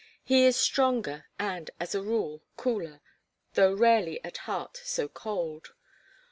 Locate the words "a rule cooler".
1.93-3.01